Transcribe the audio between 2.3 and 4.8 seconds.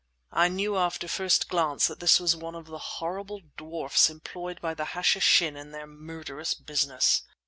one of the horrible dwarfs employed by